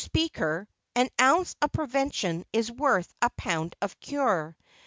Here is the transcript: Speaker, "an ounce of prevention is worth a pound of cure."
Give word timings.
Speaker, 0.03 0.67
"an 0.95 1.07
ounce 1.21 1.55
of 1.61 1.71
prevention 1.73 2.43
is 2.51 2.71
worth 2.71 3.13
a 3.21 3.29
pound 3.29 3.75
of 3.83 3.99
cure." 3.99 4.57